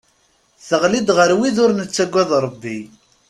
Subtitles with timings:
[0.67, 2.79] Teɣli-d ɣer wid ur nettagad Rebbi.